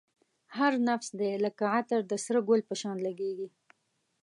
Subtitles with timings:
[0.57, 3.47] هر نفس دی لکه عطر د سره گل په شان لگېږی